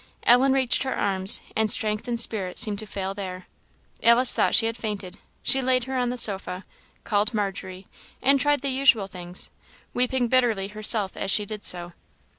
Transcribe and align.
Ellen 0.23 0.51
reached 0.51 0.81
her 0.81 0.95
arms, 0.95 1.41
and 1.55 1.69
strength 1.69 2.07
and 2.07 2.19
spirit 2.19 2.57
seemed 2.57 2.79
to 2.79 2.87
fail 2.87 3.13
there. 3.13 3.45
Alice 4.01 4.33
thought 4.33 4.55
she 4.55 4.65
had 4.65 4.75
fainted; 4.75 5.19
she 5.43 5.61
laid 5.61 5.83
her 5.83 5.95
on 5.95 6.09
the 6.09 6.17
sofa, 6.17 6.65
called 7.03 7.35
Margery, 7.35 7.85
and 8.19 8.39
tried 8.39 8.61
the 8.61 8.69
usual 8.69 9.05
things, 9.05 9.51
weeping 9.93 10.27
bitterly 10.27 10.69
herself 10.69 11.15
as 11.15 11.29
she 11.29 11.45
did 11.45 11.63
so. 11.63 11.93